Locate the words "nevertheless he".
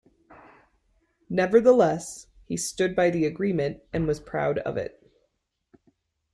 1.29-2.57